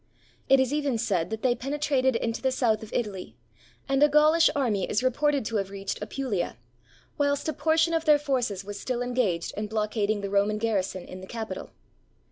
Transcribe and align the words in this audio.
It 0.49 0.59
is 0.59 0.73
even 0.73 0.97
said 0.97 1.29
that 1.29 1.43
they 1.43 1.53
penetrated 1.53 2.15
into 2.15 2.41
the 2.41 2.51
south 2.51 2.81
of 2.81 2.91
Italy; 2.91 3.35
and 3.87 4.01
a 4.01 4.09
Gaulish 4.09 4.49
army 4.55 4.89
is 4.89 5.03
reported 5.03 5.45
to 5.45 5.57
have 5.57 5.69
reached 5.69 6.01
Apulia, 6.01 6.57
whilst 7.19 7.47
a 7.47 7.53
portion 7.53 7.93
of 7.93 8.05
their 8.05 8.17
forces 8.17 8.65
was 8.65 8.79
still 8.79 9.03
engaged 9.03 9.53
in 9.55 9.67
blockading 9.67 10.21
the 10.21 10.29
Roman 10.31 10.57
garrison 10.57 11.05
in 11.05 11.21
the 11.21 11.27
Capitol. 11.27 11.69